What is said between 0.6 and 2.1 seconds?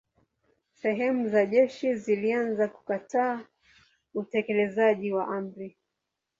Sehemu za jeshi